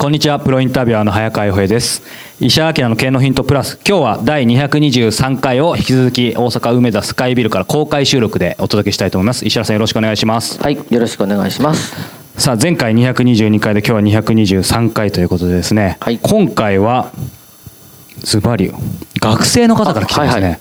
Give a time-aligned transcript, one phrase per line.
[0.00, 2.02] こんにちは、プロインタビュアーの早川洋平です。
[2.40, 9.44] 石原明の経営のヒントプラス、今日は第223回を引き続き大阪梅田スカイビルから公開収録でお届けしたいと思います。
[9.44, 10.58] 石原さんよろしくお願いします。
[10.58, 11.94] はい、よろしくお願いします。
[12.38, 17.12] さあ、前回222回で今日は223回ということでですね、はい今回は、
[18.20, 18.72] ズバリ、
[19.20, 20.30] 学生の方から来てますね。
[20.30, 20.60] あはいはい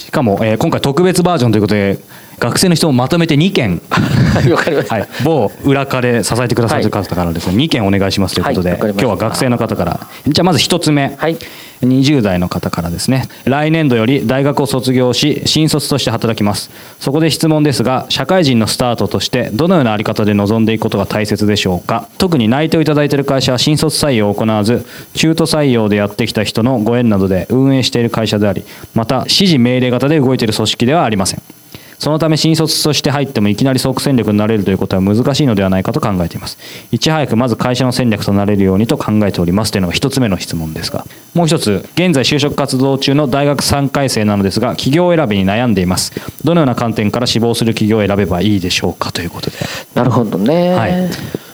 [0.00, 2.00] しかも、えー今回特別バージョンということで、
[2.40, 4.94] 学生の人をまとめて2件、はい、わかりました。
[4.94, 10.00] はい、某裏課で支えてくださってる方からですね、2件お願いしますということで、はい今日は学生の方から。
[10.26, 11.36] じゃあまず1つ目、はい。
[11.82, 13.26] 20代の方からですね。
[13.44, 16.70] 来年度より大学を卒業し新卒として働きます。
[16.98, 22.08] そこで質問ですが社会人のスタートとしてどのようなあり方で臨んでいくことが大切でしょうか。
[22.18, 31.59] 特に内定をいただいている会社は新卒採用を行わず中途採用でやってきた人のご縁などで運営している会社でありまた指示命令型で動いている組織ではありません
[32.00, 36.56] そのため新卒として入ってもいきなり即戦力になれるということは難しいのではないかと考えています。
[36.90, 46.12] いち早くまず会社の戦略となれるようにと考えておりますというのが一つ目の質問ですが、もう一つ、現在就職活動中の大学3回生なのですが、企業選びに悩んでいます。
[46.42, 49.58] どのような観点から志望する企業を選べばいいでしょうかということで。
[49.94, 50.72] なるほどね。
[50.72, 51.10] はい。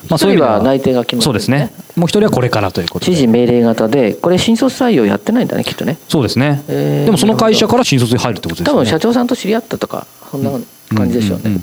[0.09, 1.73] まあ、そういうは内定が決まってるそうですね。
[1.97, 3.13] もう一人はこれからということで。
[3.13, 5.99] 指示命令型で、これ新卒採用やってないんだね、きっとね。
[6.09, 6.63] そうですね。
[6.69, 8.81] えーでもその会社から新卒に入るってことですよね。
[8.81, 10.51] 多分社長さんと知り合ったとか、そんな
[10.95, 11.59] 感じでしょうね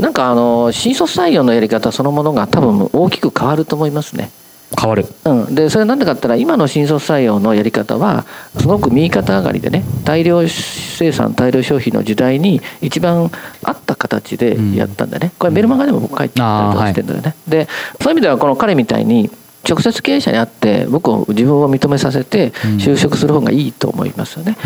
[0.00, 4.30] なんかあの、新卒採用のやり方そのものが多分大きく変わると思いますね。
[4.78, 5.06] 変わる。
[5.24, 8.24] うん、でそれなんでかって言ったら今の新卒採用のやり方は
[8.58, 13.30] すごく右肩上がりでね大量生産大量消費の時代に一番
[13.62, 17.68] 合った形でやったんだね、これメルマガでも僕書いてたりとかしてるんだよね、で
[18.00, 19.30] そういう意味ではこの彼みたいに
[19.68, 24.56] 直接経営者に会って僕を自分を認めさせて就職する方がいいと思いますよね、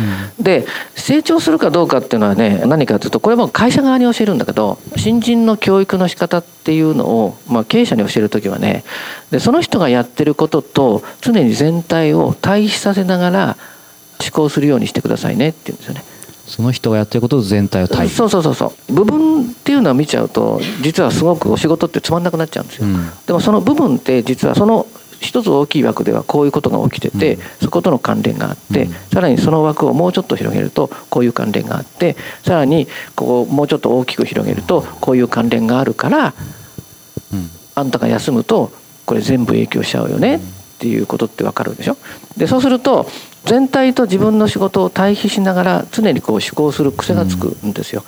[0.41, 8.84] で成長するかどうかっていうのはね何かというとこれも会社側に教えるんだけど新人の教育の仕方っていうのを、まあ、経営者に教える時はね
[9.31, 13.56] でその人がやってることと常に全体を対比させながら
[14.20, 16.17] 思考するようにしてくださいねって言うんですよね。
[16.48, 17.86] その人がやってることと全体を。
[17.86, 18.92] そうそうそうそう。
[18.92, 23.10] 部分っていうのを見ちゃうと実はすごくお仕事ってつまんなくなっちゃうんですよ、うん。
[23.26, 24.87] でもその部分って実はその
[25.20, 28.92] 一つ大きい枠ではこういうことが起きてて、そことの関連があって、うん。
[29.12, 36.34] さらにその枠をもうちょっと広げるとこういう関連があってさらにこうもうちょっと大きく広げるとこういう関連があるから
[37.32, 37.50] うん。
[37.75, 38.72] あんたが休むと
[39.06, 40.41] これ全部影響しちゃうよねっ
[40.78, 41.97] ていうことって分かるでしょ？
[42.37, 43.06] でそうすると
[43.44, 48.04] 全体と自分の仕事を対比しながら常にこう思考する癖がつくんですよ、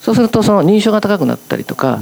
[0.00, 2.00] そうするとその認証が高くなったりとか、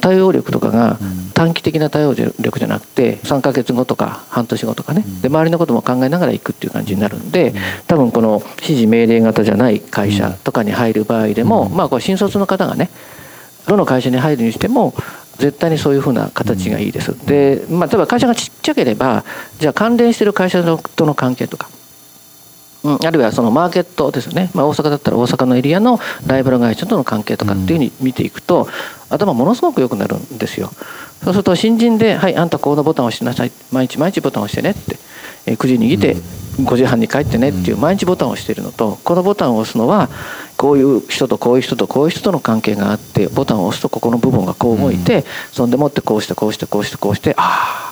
[0.00, 0.98] 対応力とかが
[1.34, 5.04] 短期的な対応力じゃなくて3ヶ月後とか半年後とかね。
[5.22, 7.54] で周りのことも考えながら行くっていう感じになるんで
[7.86, 12.90] 多分この指示命令型じゃない会社とかに入る場合でもまあこれ新卒の方がね
[13.66, 14.94] どの会社に入るにしても
[15.36, 17.14] 絶対にそういうふうな形がいいです。
[17.26, 19.24] で、まあ、例えば会社がちっちゃければ
[19.58, 21.68] じゃあ関連している会社との関係とか、
[22.84, 28.68] うん、あるいはそのマーケットですよね、まあ、大阪だったら大阪のエリアのライバル会社との関係とかっていうふうに見ていくと
[29.10, 30.70] 頭ものすごく良くなるんですよ。
[31.24, 33.52] そうすると新人で「はいあんたこのボタンを押しなさい。
[33.72, 34.98] 毎日毎日ボタンを押してね」って、
[35.46, 36.16] えー9時に来て
[36.62, 40.08] 5時半に帰ってねっていう毎日ボタンを押しているのとこのボタンを押すのは
[40.56, 47.87] こういう人とこういう人とこういう人との関係があってボタンを押すとここの部分がこう動いてそんでもってこうしてこうしてこうしてこうしてああ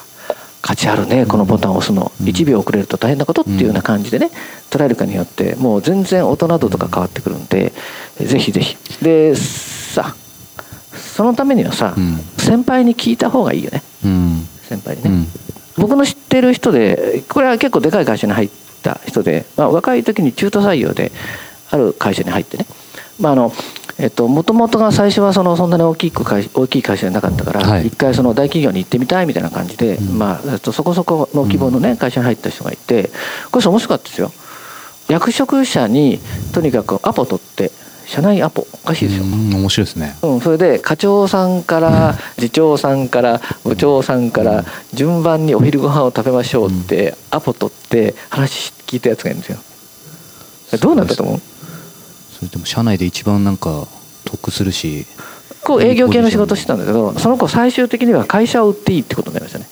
[0.67, 2.11] 価値あるねこのボタンを押すの。
[2.23, 4.33] 1秒遅れると大変なことっていうような感じでね
[4.69, 7.73] 捉えるかによってもう全然音などとか変わってくるんで
[8.19, 8.77] ぜひぜひ。
[9.01, 10.17] でさ
[10.97, 12.17] そのためにはさうん。
[12.37, 13.81] 先輩に聞いた方がいいよね。
[14.05, 14.49] うん。
[14.63, 15.27] 先輩にね、うん。
[15.77, 18.51] 僕の知ってる人でこれは結構でかい会社に入っ
[18.83, 21.13] た人で、まあ、若い時に中途採用で
[21.71, 22.67] ある会社に入ってね、
[23.21, 23.53] まあ、あの
[23.99, 27.87] えっともともとが最初はそのそんなに大きく会大きい会社じゃなかったから、はい。
[27.87, 33.11] 一回その大企業に行ってみたいみたいな感じで、まあえっとそこそこの規模のね会社に入った人がいて
[33.51, 34.33] これ面白かったですよ。
[35.09, 36.19] 役職者に
[36.53, 37.71] とにかくアポ取って
[38.07, 40.17] 社内アポおかしいですよ、うん面白いですね。
[40.23, 50.79] うん、それで課長さんから次長さんから部長さんから順番にお昼ご飯を食べましょうってアポ取って話聞いたやつがいるんですよ。
[50.79, 51.41] どうなったと思う？
[52.37, 53.87] それでも社内で一番なんか
[54.25, 55.07] 得するし
[55.65, 59.67] こう営業系の仕事してたんだけどその子最終的には会社を売っていいってことになりましたね。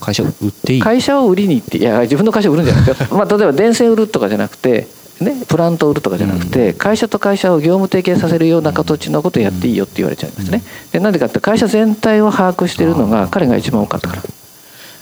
[0.00, 0.80] 会社売っていい？
[0.82, 4.86] 会社を売りに行っていや自分の会社を売るんじゃないですよ、 まあ、例えば電線売るとかじゃなくて、
[5.20, 10.62] ね、プラントを売るとかじゃなくて、会社と会社を業務提携させるような形のことをやっていいよって言われちゃいましたね。
[10.92, 14.22] でなんでかって会社全体を把握しているのが彼が一番多かったから。
[14.24, 14.43] え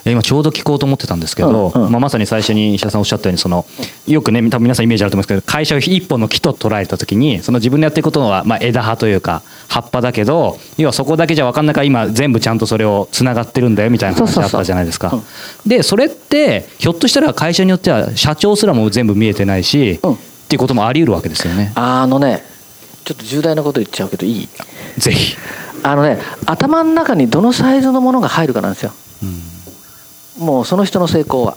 [0.05, 3.65] 今ちょうど聞こうと思ってたんですけど、うんうんまあ、まさに最初に石田さんおっしゃったようにその
[4.07, 15.13] よくね多分皆さんイメージあると思うんですけど会社を一本の木と捉えた時にその自分のやってることはまあ枝葉というか葉っぱだけど要はそこだけじゃ分かんないから今全部ちゃんとそれをつながってるんだよみたいな話あったじゃないですか。
[15.67, 20.15] でそれってひょっとしたら会社によっては社長すらも全部見えてないし、うん。
[20.15, 20.17] っ
[20.53, 21.73] ていうこともあり得るわけですよね。
[21.77, 22.43] あのね
[23.05, 24.49] ちょっと重大なこと言っちゃうけどいい？
[24.99, 25.35] ぜひ、
[25.83, 28.93] あのね頭の中にどのサイズのものが入るかなんですよ
[30.39, 31.57] もうその人の成功は。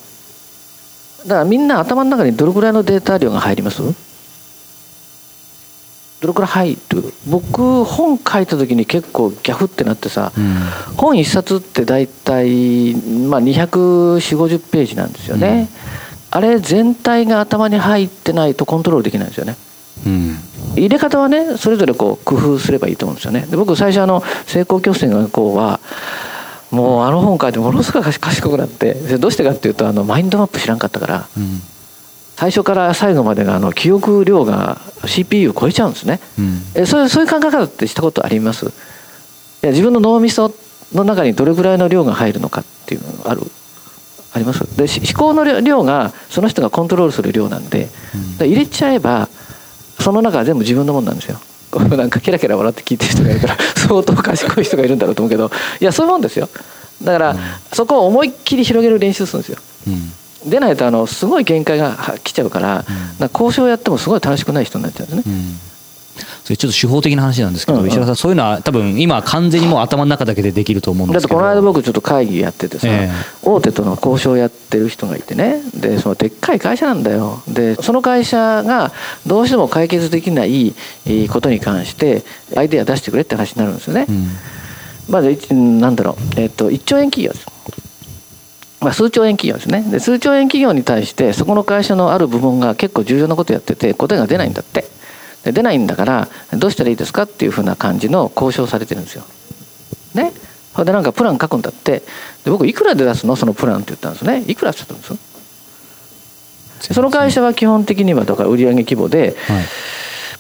[1.26, 3.82] だからみんな頭の中にどれぐらいのデータ量が入ります？
[6.22, 7.14] どれくらい入る？
[7.28, 10.56] 僕本書いた時に結構ギャフってなってさ、うん。
[10.98, 12.94] 本一冊って大体、
[13.28, 15.68] まあ、24050ページなんですよね、
[16.32, 19.56] あれ全体が頭に入ってないとコントロールできないんですよね。
[20.06, 20.38] うん。
[20.76, 23.48] 入れ方はねそれぞれこう工夫すればいいと思うんですよね。
[23.50, 25.80] で僕最初あの成功曲線の学校は
[26.76, 31.62] もうあの本書いてものすごい賢くなってでどうしてかっていうとあのマインドマップ知らんかったからうん。
[32.36, 36.20] 最初から最後までがあの記憶量が CPU を超えちゃうんですね。
[36.38, 36.62] うん。
[36.76, 38.66] えそういうそういう考え方ってしたことあります？
[38.66, 38.70] い
[39.62, 40.54] や自分の脳みそ
[40.94, 43.42] の中にどれぐらいの量が入るのかっていうのがある？
[44.34, 44.66] あります？
[44.78, 47.88] でし思考の量量がその人がコントロールする量なんで
[48.38, 49.30] で入れちゃえば
[50.02, 51.40] その中は全部自分のもんなんですよ
[51.80, 56.50] なんかケラケラ笑って聞いてる人がいるから 相当賢い人がいるんだろうと思うけどいやそういうもんですよ。
[57.04, 57.36] だから、
[57.74, 59.58] そこを思いっきり広げる練習するんですよ。
[59.88, 60.50] うん。
[60.50, 62.86] でないとあのすごい限界がは来ちゃうから,、
[63.20, 65.60] なんか交渉やってもすごい楽しくない人になっちゃうんですね、うん
[66.46, 67.90] それちょっと手法的な話なんですけど、うんうん。
[67.90, 71.42] 石原さんそういうのは多分今は完全にもう頭の中だけでできると思うんですけど。
[71.42, 73.14] だってこの間僕ちょっと会議やっててさ、ええ。
[73.42, 75.60] 大手との交渉やってる人がいてね。
[75.74, 77.42] でそのでっかい会社なんだよ。
[77.48, 78.92] でその会社が
[79.26, 80.76] どうしても解決できない
[81.08, 82.24] えーことに関して
[82.56, 84.30] アイデア出してくれって話になるんですよね、うん。
[85.10, 87.48] まず一なんだろう、えっと1兆円企業です。
[88.82, 89.82] まあ、数兆円企業ですね。
[89.90, 94.86] で数兆円企業に対してそこの会社のある部門が結構重要なことやってて答えが出ないんだって
[95.46, 96.28] で出ないんだから
[96.58, 99.24] どうしたらいいですかっていうふうな感じの交渉されてるんですよ。
[100.14, 100.34] ね？
[100.74, 102.04] それでなんかプラン書くんだって
[102.44, 103.38] で僕いくらで出すの？
[103.38, 104.44] そのプランって言ったんですね。
[104.48, 105.06] いくらって言ったんで
[106.82, 109.66] すその会社は基本的にはだから売上規模で、はい。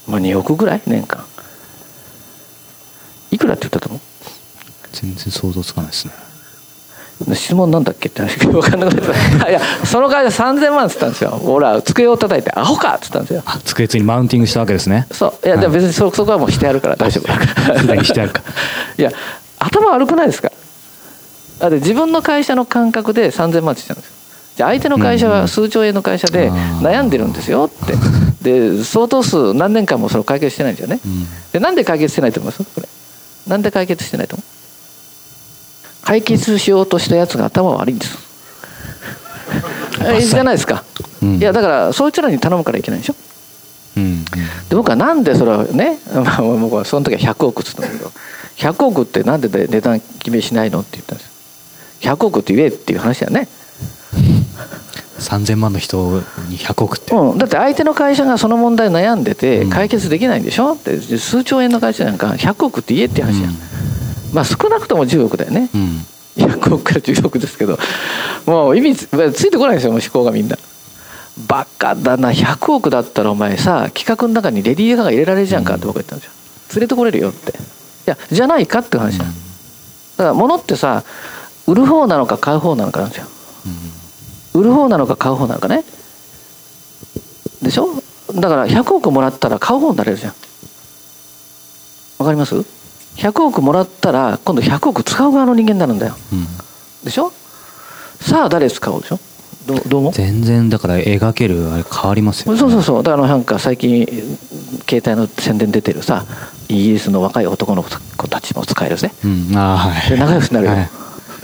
[0.08, 0.82] まあ、2億ぐらい？
[0.86, 1.24] 年間。
[3.32, 4.02] いくらって言ったと思う？
[4.92, 6.14] 全然想像つかないですね
[7.34, 11.30] 質問なんだっけって話が分かんなくなっていやその会社3000万っつったんですよ。
[11.32, 13.44] ほら机を叩いてアホかっつったんですよ。
[13.46, 15.08] あ机ついにマウンティングしたわけですね。
[15.12, 15.46] そう。
[15.46, 18.04] いやでも別にそそこはもうしてあるから大丈夫だから。
[18.04, 18.42] してあるか。
[18.98, 19.12] いや
[19.60, 20.52] 頭悪くないですか？
[21.60, 24.12] だって自分の会社の感覚で3000万って言ったんですよ。
[24.58, 26.50] じゃあ相手の会社は数兆円の会社で
[26.82, 27.96] 悩んでるんですよって。
[28.42, 31.00] で相当数何年間もそれを解決してないんですよね。
[31.06, 31.26] うん。
[31.54, 32.64] でなんで解決してないと思います？
[32.76, 32.88] これ。
[33.48, 34.55] なんで解決してないと思う？
[36.06, 38.18] 解決しようとしたやつが頭悪いんです。
[40.08, 40.84] えじゃないですか、
[41.22, 41.36] うん。
[41.38, 43.16] いやだからそいつらに頼むからいけないでしょ。
[43.98, 44.04] うん。
[44.04, 44.24] うん。
[44.70, 48.12] で僕はなんでそれをね、 まあ、僕はその時は100億っつったんだけど
[48.58, 52.06] 100億ってなんでで値段決めしないのって言ったんです。
[52.06, 53.48] よ100億って言えっていう話だよね、
[55.18, 59.70] 3000万の人に100億って、うん、だって相手の会社がその問題悩んでてうん。
[59.72, 63.58] 解決できないんでしょって数兆円の会社なんか100億って言えって話や、うん
[64.36, 65.70] まあ少なくとも10億だよね。
[65.74, 66.06] うん。
[66.36, 67.80] 100億から10億ですけど。
[68.46, 70.58] もう意味つついてこないですよもう思考がみんな。
[71.48, 72.32] バカだな。
[72.32, 76.34] 100億だったらお前さ企画の中にレディー・ガガ入れられるじゃんかって僕は言ったんですよ。
[76.76, 77.52] 連れてこれるよって。
[77.52, 77.54] い
[78.06, 79.26] やじゃないかって話だ。
[79.26, 81.04] だから物ってさ
[81.66, 83.28] 売る方なのか買う方なのかなんですよ。
[84.54, 85.84] 売る方なのか買う方なのかね。
[87.62, 87.88] でしょ？
[88.36, 90.34] だから100億もらったら買う方になれるじゃん。
[92.20, 92.56] わかります？
[93.16, 96.16] 100億もらったら今度100億使う側の人間になるんだよ。
[96.34, 96.46] うん。
[97.04, 97.32] でしょ？
[98.20, 99.20] さあ誰使おうでしょ？
[99.68, 100.02] どうどう？
[100.02, 102.60] も全然だから描けるあれ変わりますよね。
[102.60, 103.04] そうそうそう。
[103.04, 104.06] だからなんか最近
[104.88, 106.26] 携帯の宣伝出てるさ
[106.68, 109.58] イギリスの若い男の子たちも使えるですねうん。
[109.58, 110.10] あーはい。
[110.10, 110.90] で仲良くなるよ、はい。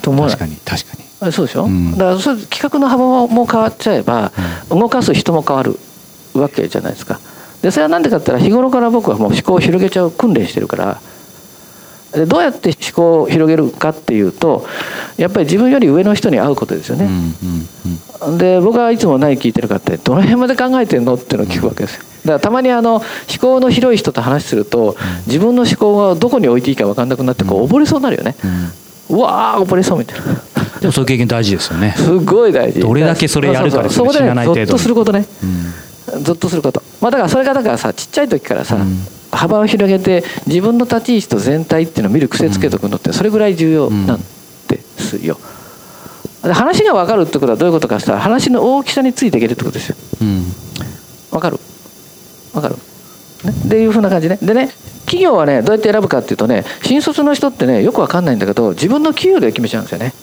[0.02, 1.04] と思わない確かに確かに。
[1.22, 1.92] あそうでしょ、うん。
[1.92, 4.32] だからそれ企画の幅も変わっちゃえば、
[4.70, 5.78] 動かす人も変わる
[6.34, 7.20] わけじゃないですか。
[7.62, 11.00] でそれは何でかって言ったら日頃から僕はもう思考を広げちゃう訓練してるから
[12.14, 14.66] でどうやって思考を広げるかっていうと
[15.18, 18.38] やっぱり自分より上の人に会うことですよね、うんうんうん。
[18.38, 22.04] で僕はいつも何聞いてるかってどの辺まで考えてんのっていうのを聞くわけですよ。
[22.26, 23.04] だからたまにあの思
[23.40, 28.36] 考の広い人と話すると自分の思考がどこに置いていいか分かんなくなってこう溺れそうになるよね、
[29.10, 30.26] うわー溺れそうみたいな。
[30.82, 31.94] でもそういう経験大事ですよね。
[31.96, 32.80] すごい大事。
[32.80, 34.68] どれだけそれやるかですねそうそうそこでね知らない程度に。
[34.68, 35.26] ゾッとすることね。
[36.16, 36.24] うん。
[36.24, 36.84] ゾッとすること。
[37.00, 39.00] まあだからそれがだからさちっちゃい時からさ、うん
[39.32, 44.20] 幅を広げて自分の立ち位置と全体っていうのを見る癖つけとくのってそれぐらい重要なん
[44.68, 45.38] ですよ、
[46.44, 49.96] で話が分かるってことはどういうことかって言ったら話の大きさについていけるってことですよ。
[50.22, 50.44] うん。
[51.32, 51.60] 分かる。
[52.54, 52.76] 分かる、
[53.46, 54.38] ね、っていうふうな感じね。
[54.42, 54.70] でね
[55.06, 60.14] 企業はねどうやって選ぶかっていうとね新卒の人ってねよく分かんないんだけど自分の給与で決めちゃうんですよね。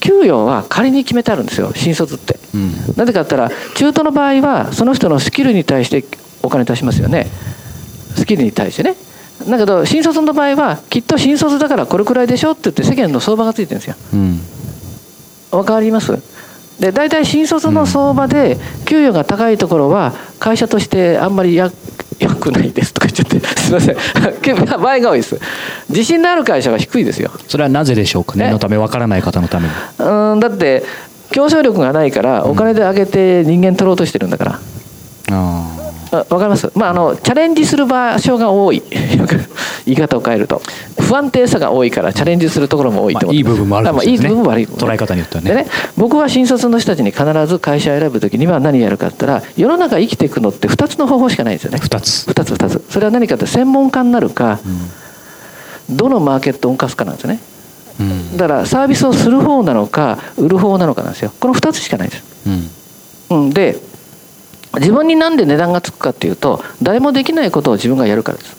[0.00, 2.38] 給与は仮に決めてあるんですよ新卒って。
[2.54, 2.72] うん。
[2.96, 6.04] なぜかって言ったら中途の場合はその人のスキルに対して
[6.42, 7.26] お金出しますよね
[8.16, 8.94] スキルに対してね。
[9.48, 13.96] だけど新卒の場合はきっと新卒だからこれくらいでしょって言って世間の相場がついてるんですよ。
[14.12, 14.40] うん。
[15.52, 16.12] わかります？
[16.78, 21.70] で大体新卒の相場で給与が高いところは会社としてあんまりや
[22.18, 23.96] よくないですとか言っちゃってすいません。
[24.80, 25.40] 場合が多いです。
[25.88, 27.30] 自信のある会社は低いですよ。
[27.48, 28.34] それはなぜでしょうか？
[28.36, 29.74] え念のためわからない方のために。
[29.98, 30.84] うーんだって
[31.30, 34.58] 競争力がないからお金で上げて人間取ろうとしてるんだから、あ
[35.30, 38.82] あわかります、まあ、あのチャレンジする場所が多い。
[39.86, 40.60] 言い方を変えると。
[40.98, 45.50] 不安定さが多いからチャレンジするところも多いと思う、まあいい部分もあるいいい部分も悪い捉え方によってはね。
[45.50, 51.78] でね僕は新卒の人たちに必ず会社を選ぶ時には何やるかって言ったら世の中生きていくのって2つの方法しかないんですよね。
[51.82, 52.26] 2つ。
[52.30, 52.84] 2つ2つ。
[52.90, 54.58] それは何かって専門家になるか、
[55.88, 57.40] どのマーケットを動かすかなんですよね。
[58.00, 58.36] うん。
[58.36, 61.32] だからサービスをする方なのか売る方なのかなんですよ。
[61.40, 62.70] この2つしかないんですうん。
[63.30, 63.89] うん、で
[64.74, 68.56] 自分になんで値段がつくかっていうと誰もできないことを自分がやるからです。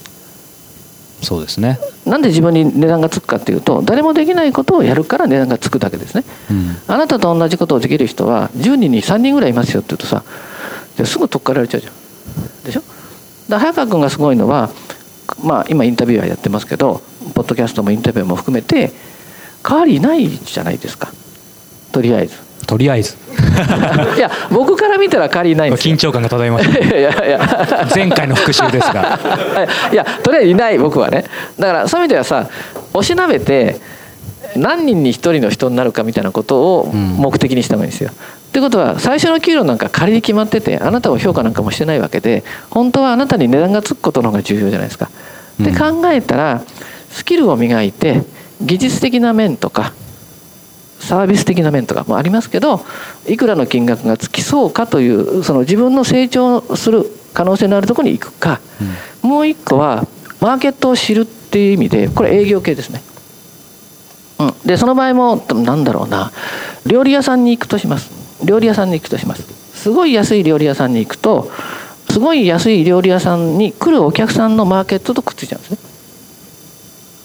[1.22, 1.80] そうですね。
[2.06, 6.24] なんで自分に値段がつくかっていうと誰もできないことをやるから値段がつくだけですね。
[6.50, 6.76] うん。
[6.88, 10.24] あなたと同じことをできる人は10人に3人ぐらいいますよって言うとさ
[10.96, 11.94] じゃあすぐ取っかられちゃうじゃん。
[12.66, 12.82] でしょ？
[13.50, 14.72] だ早川君がすごいのは
[15.44, 17.02] まあ今インタビューはやってますけど
[17.36, 18.92] ポッドキャストもインタビューも含めて
[19.64, 21.12] 代わりいないじゃないですか。
[21.92, 22.36] とりあえず
[22.72, 23.18] とりあえず。
[24.16, 25.94] いや僕から見たら代わりいないんですよ。
[25.94, 27.40] 緊張感が漂いまし いやいやいや。
[27.40, 29.20] た前回の復習ですが。
[29.92, 31.26] いやとりあえずいない僕はね。
[31.60, 32.48] だからそういう意味ではさ
[32.94, 33.82] おしなべて
[34.56, 37.18] 何人に一人の人になるかみたいなことをうん。
[37.18, 38.12] 目的にした方がいいんですよ。
[38.12, 45.10] ってことは最初の給料なんか仮に決まっててあなたを評価なんかもしてないわけで本当はあなたに値段がつくことの方が重要じゃないですか。
[45.60, 46.02] でうん。
[46.02, 46.62] 考えたら
[47.12, 48.24] スキルを磨いて
[48.62, 49.92] 技術的な面とか
[51.02, 52.82] サービス的な面とかもありますけど
[53.28, 58.62] いくらの金額がつきそうかというその自分の成長する可能性のあるところに行くか、
[59.22, 60.06] もう一個は
[60.40, 63.02] マーケットを知るっていう意味でこれ営業系ですね。
[64.40, 66.32] うん、でその場合もなんだろうな。
[66.86, 68.46] 料理屋さんに行くとします。
[68.46, 69.44] 料理屋さんに行くとします。
[69.78, 71.50] すごい安い料理屋さんに行くと
[72.10, 75.78] すごい安い料理屋さんに来るお客さんのマーケットとくっついちゃうんですね。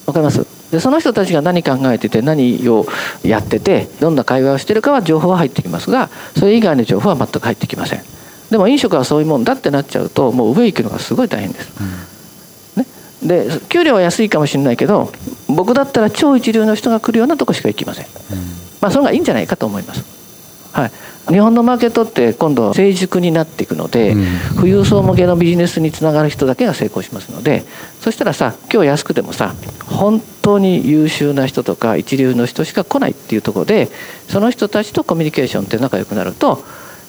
[0.07, 0.56] わかります？
[0.71, 2.87] でその人たちが何考えてて何を
[3.23, 8.03] やっててどんな会話をしてるかは情報は入ってきますがそれ以外の情報は全く入ってきません。
[8.51, 12.87] でも飲食はそういうもんだってなっちゃうともう上行くのがすごい大変です、ね、
[13.23, 15.11] で給料は安いかもしれないけど
[15.49, 18.07] 僕だったら超一流の人が来るようなとこしか行きません、
[18.81, 20.05] まあそれがいいんじゃないかと思います。
[20.73, 20.93] はい
[21.29, 24.27] 日本のマーケットって今度成熟になっていくので、うん。
[24.57, 27.65] 富裕層向けのビジネスにつながる人だけが成功しますので
[28.01, 29.55] そしたらさ今日安くてもさ
[29.87, 33.89] 本当に優秀な人とか一流の人しか来ないっていうところで
[34.29, 36.63] その人たちとコミュニケーションって仲良くなると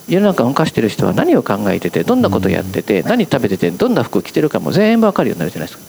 [0.07, 5.85] 世の中を動かしてる人は何を考えててどんなことをやってて何食べててどんな服を着てるかも全部わかるようになるじゃないですか。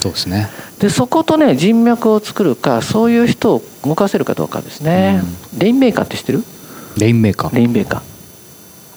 [0.00, 0.48] そうですね。
[0.78, 5.22] でそことね人脈を作るかそういう人を動かせるかどうかですね、
[5.56, 6.44] レインメーカーって知ってる？
[6.98, 7.56] レインメーカー。
[7.56, 8.00] レインメーカー。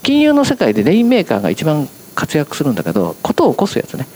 [0.03, 4.07] 金融の世界でレインメーカーが一番活躍するんだけどことを起こすやつね。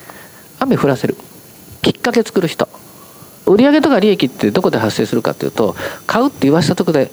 [0.59, 1.15] 雨降らせる。
[1.81, 2.67] きっかけ作る人。
[3.45, 7.11] 売上とか利益ってどこで発生するかっていうと買うって言わせたとこで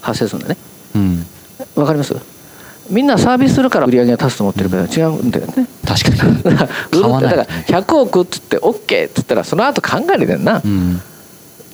[0.00, 0.56] 発生するんだね。
[0.94, 1.26] うん。
[1.74, 2.14] わかります？
[2.90, 5.66] みんなサービスするから売り上げが立つと思ってるけど違うんだよね。
[5.86, 6.42] 確かに。
[6.42, 7.36] だから買わない。
[7.36, 11.00] だから100億っつって OK っつったらその後考えるんだよな、うん。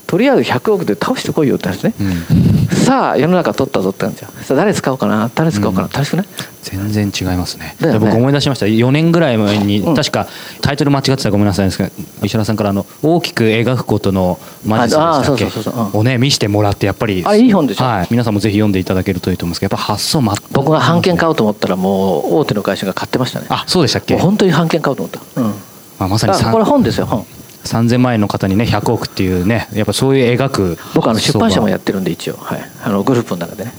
[0.06, 1.94] とりあえず100億で倒してこいよって話ね。
[2.00, 5.30] うんさあ世の中取ったぞって感じよさあ誰使おうかな？
[5.34, 6.26] 誰使おうかな、楽しくない
[6.62, 7.74] 全然違いますね。
[7.80, 7.98] ね。
[7.98, 8.66] 僕思い出しました。
[8.66, 9.94] 4年ぐらい前に、うん。
[9.94, 10.28] 確か
[10.60, 11.90] タイトル間違ってたらごめんなさいですけど
[12.22, 15.50] 石原さんからあの大きく描くことのマジああでしたっけ？
[15.50, 15.84] そうそうそうそう。
[15.86, 16.00] うん。
[16.00, 17.24] をね見せてもらってやっぱり。
[17.24, 17.84] あれいい本でしょ？
[17.84, 23.46] はい、皆さんもぜひ読んでいただけるといいと思うんですけどやっぱ発想ま僕が版権買おうと思ったらもう大手の会社が買ってましたね。
[23.48, 24.16] あそうでしたっけ？
[24.16, 27.26] 本当に版権買おうと思った、うん、まあ、まさにあこれ本ですよ本
[27.64, 33.72] 3000万円の方にね100億っていうねやっぱそういう描く僕あの出版社もやっってるんで一応、はい、あのグループの中でね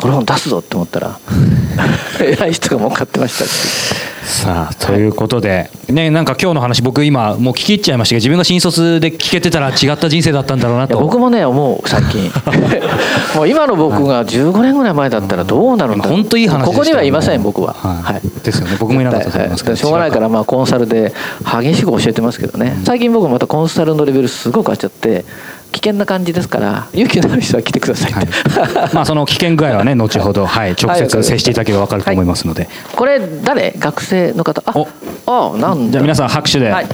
[0.00, 1.18] この本出すぞって思ったら
[2.20, 3.44] 偉い人がもう買ってました
[4.30, 10.78] さあということで、ねなんか今日の話僕今もう聞き入っちゃいましたけど自分が新卒で聞けてたら違った人生だったんだろう。
[10.78, 12.30] ないとや僕もね思う最近。
[13.34, 16.14] もう今の僕が15年ぐらい前だったらどうなるんだろう。
[16.14, 17.74] 本当いい話ここにはいません僕は。
[17.74, 18.42] はい。
[18.44, 18.76] ですよね。
[18.78, 21.12] 僕もいなかったと思いますけどはいしょうがないからまあコンサルで
[21.62, 22.78] 激しく教えてますけどね。
[22.84, 25.24] 最近僕またコンサルのレベルすごく上がっちゃって
[25.72, 28.12] 危険な感じですから勇気のある人は来てください。
[28.12, 28.32] って、
[28.94, 33.72] まあその危険具合はね後ほど、はい、直接接していただければ分かると思いますので、これ誰？
[33.78, 34.62] 学生の方？
[34.66, 34.88] あお。
[35.54, 35.92] あなんだ。
[35.92, 36.86] じゃあ皆さん拍手で、はい。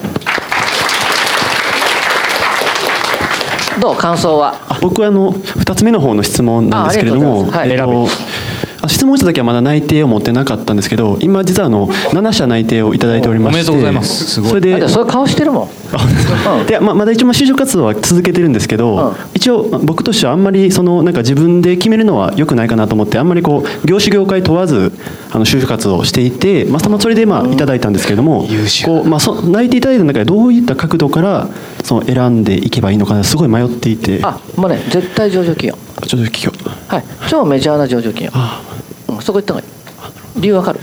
[3.80, 3.96] どう？
[3.96, 4.54] 感想は？
[4.80, 8.22] 僕はあの2つ目の方の質問なんですけれどああも、りがとうございます。
[8.22, 8.45] えっとあ
[8.88, 14.24] 質問した時はまだ内定を持ってなかったんですけど今実はあの7社内定をいただいておりましておめでとうございます。
[14.26, 14.50] すごい。
[14.50, 15.68] それでそういう顔してるもん。
[15.68, 19.16] うんでまあまだ一応まあ就職活動は続けてるんですけど、うん。
[19.34, 24.92] 一応まあ僕としてはあんまりそのなんか自分で決めるのは良くないかなと思ってあんまりこう業種業界問わず
[25.30, 28.84] あの就職活動をしていて、まあ、そのそれでまあいただいたんですけれども、優秀。
[28.84, 31.48] こうまあ、そ内定いただいた中でどういった角度から
[31.84, 34.20] その選んでいけばいいのかなすごい迷っていて。
[34.22, 35.76] あもうね絶対上場企業。
[36.06, 36.52] ちょっと聞きよ
[36.88, 37.04] はい。
[37.28, 38.32] 超メジャーな上場企業。
[38.34, 38.62] あ
[39.08, 40.40] うんそこ行った方がいい。
[40.42, 40.80] 理由わかる？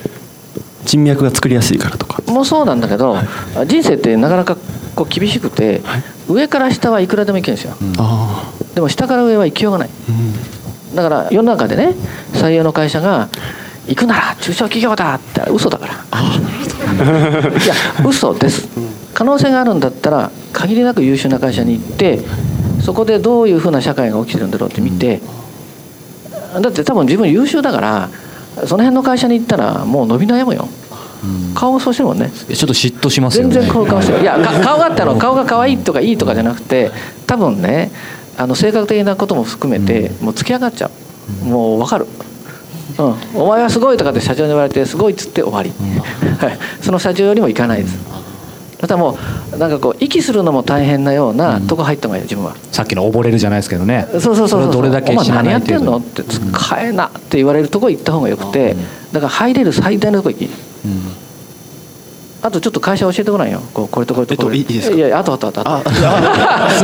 [0.86, 2.22] 人脈が作りやすいからとか。
[2.32, 3.18] もうそうなんだけど、
[3.68, 4.58] 人生ってなかなか
[4.96, 5.82] こう厳しくて、
[6.27, 9.89] 上から下はいくらでもいけるんですよ、あでも下から上は行きようがない。
[9.89, 10.96] あうん。
[10.96, 11.96] だから世の中でね
[12.34, 13.30] 採用の会社が
[13.88, 15.94] 行くなら中小企業だって嘘だから。
[15.94, 17.74] いや
[18.06, 18.68] 嘘です。
[19.13, 22.20] 可能性があるんだったら限りなく優秀な会社に行って
[22.82, 25.22] そこでどういうふうな社会が起きてるんだろうって見て
[26.61, 28.09] だって多分自分優秀だから
[28.66, 30.68] その辺の会社に行ったらもう伸び悩むよ。
[31.55, 32.29] 顔もそうしてるもんね。
[32.29, 33.53] ちょっと嫉妬しますよね。
[33.53, 34.25] 全然顔顔してるい。
[34.25, 36.92] やか顔があったの顔が可愛いとかいいとかじゃなくて
[37.25, 37.92] 多分ね
[38.37, 40.92] あの性格的なことも含めてもう突き上がっちゃう。
[41.46, 42.07] もう分かる、
[43.00, 45.72] うん、お前はすごいとかって社長に言われてすごいっつって終わり、
[46.37, 47.98] はい、その社長よりもいかないです
[48.83, 49.17] またも
[49.53, 52.53] うなんかこう息するのも大変なようなとこ入った方がいいよ自分は。
[52.74, 54.07] さっきの溺れるじゃないですけどね。
[54.11, 56.00] そうそうそうそうれをどれだけお前知ら何やってんの？
[56.00, 58.75] って使えなって言われるとこ行った方がよくて
[59.13, 60.51] だから入れる最大のとこ行き。
[62.41, 63.61] あとちょっと会社教えてごらんよ。
[63.74, 64.57] こうこれとこれとこれ。
[64.57, 64.98] えっといいですか？
[64.98, 66.01] いやあとあとあとあと素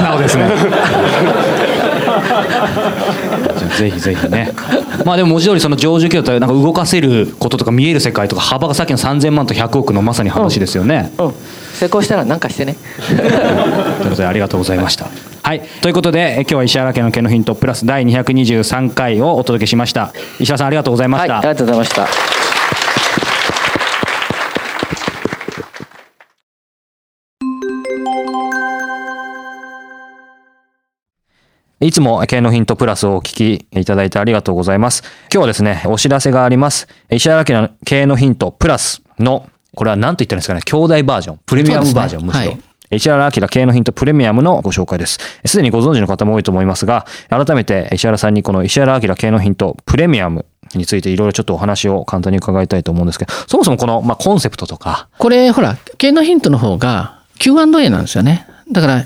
[0.02, 0.46] 直ですね
[3.80, 4.52] ぜひぜひね。
[5.06, 11.34] まあでも文字通りその上場企業ってなんか動かせることとか見える世界とか幅がさっきの3000万と100億のまさに話ですよね、うん。
[11.74, 12.76] 成功したら何かしてね。
[13.08, 15.08] ということでありがとうございました。
[15.42, 20.12] はい、ということでえ今日は石原家の毛のヒントプラス第223回をお届けしました。
[20.40, 21.34] 石原さんありがとうございました。
[21.36, 21.96] はいありがとうございまし
[22.34, 22.39] た
[31.82, 35.02] いつも経のヒントプラスをお聞きいただいてありがとうございます。
[35.02, 36.90] 今日はですね、お知らせがあります。
[37.10, 42.52] 石原家の経のヒントプラスの、これは何と言ったらいいんですかね、兄弟バージョン、プレミアムバージョン、むしろ。
[42.52, 42.62] はい
[42.92, 45.20] 石原明経のヒントプレミアムのご紹介です。
[45.46, 58.48] すでにご存知の方も多いと思いますが、改めて石原さんにこの石原明経のヒントプレミアムについていろいろちょっとお話を簡単に伺いたいと思うんですけど、そもそもこの、まあ、コンセプトとか、これ、ほら、経のヒントの方が Q&A なんですよね。
[58.72, 59.06] だから、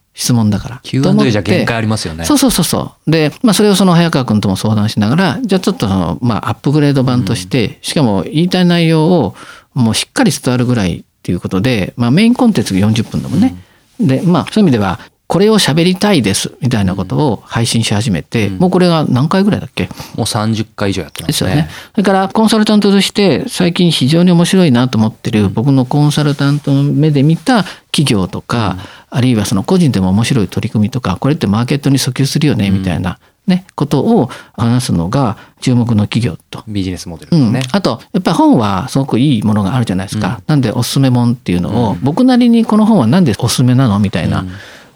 [0.13, 0.79] 質問だから。
[0.83, 3.11] Q&A じゃ限界ありますよねそうそうそうそう。
[3.11, 9.35] で、まあそれをその早川君とも相談しながら、じゃあちょっとその、まあアップグレード版として、しかも言いたい内容を
[9.73, 13.55] もうしっかり伝わるぐらいっていうことで、まあメインコンテンツが40分だもんね。
[13.99, 14.99] で、まあそういう意味では、
[15.31, 19.83] これを喋りたいですみたいなことを配信し始めて、もうこれが何回ぐらいだっけ？
[19.83, 21.27] もう30回以上やってまね。
[21.27, 21.69] ですすよね。
[21.93, 27.63] それからコンサルタントとして最近非常に面白いなと思ってる僕のコンサルタントの目で見た
[27.93, 28.75] 企業とか、
[29.09, 33.17] あるいはその個人でも面白い取り組みとか、これってマーケットに訴求するよねみたいな、
[33.47, 36.65] ね、ことを話すのが注目の企業と。
[36.67, 37.53] ビジネスモデルうん。
[37.53, 37.61] ね。
[37.71, 43.97] あとやっぱり本はすごくいいものがあるじゃないですか、なんでおすすめ本っていうのを、僕なりにこの本はなんでおすすめなの？
[43.99, 44.43] みたいな、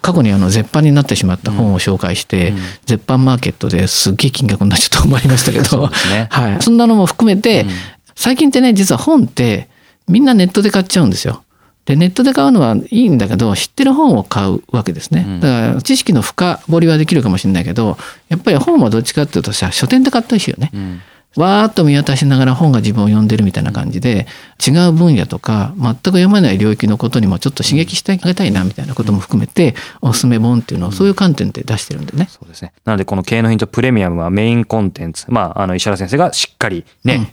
[0.06, 2.52] 過去にあの絶版になってしまった本を紹介して、
[2.84, 6.28] 絶版マーケットですっげえ金額になっちゃったと思いましたけど、ね。
[6.30, 7.66] はい、そんなのも含めて、
[8.14, 9.68] 最近ってね実は本って
[10.06, 11.42] みんなネットで買っちゃうんですよ。
[11.86, 15.40] でネットで買うのはいいんだけど知ってる本を買うわけですね。
[15.40, 20.70] だから知識の深掘りはできるかもしれないけどやっぱり本はどっちかっていうとさ書店で買ったりしようね。
[21.36, 24.26] わーっと見渡しながら本が自分を読んでるみたいな感じで
[24.66, 32.26] 違う分野とか全く読まない領域のことにもちょっと刺激してあげたいなみたいなことも含めておすすめ本っていうのをそういう観点で出してるんでね。
[32.30, 32.72] そうですね。
[32.84, 35.26] なので、この経営のヒントプレミアムはメインコンテンツ。
[35.28, 37.32] まあ、あの、石原先生がしっかりね、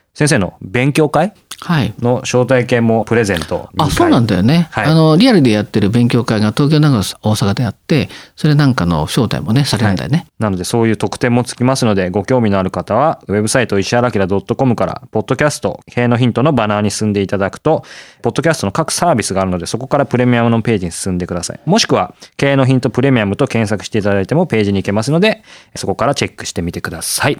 [0.13, 1.33] 先生の勉強会？
[1.63, 1.93] はい。
[1.99, 4.67] の招待券もプレゼント2あ、回そうなんだよね。
[4.71, 10.25] はいあの、リアルでやってる勉強会が東京、長野、大阪であって、それなんかの招待もね、されるんだよね。
[10.39, 17.83] なのでそういう特典もつきますのでご興味のある方はウェブサイト石原明 .com からポッドキャスト経営のヒントのバナーに進んでいただくと
[18.23, 25.43] ポッドキャストの各サービスがあるのでそこからプレミアムのページに進んでくださいもしくは経営のヒントプレミアムと検索していただいてもページに行けますので
[25.75, 27.39] そこからチェックしてみてください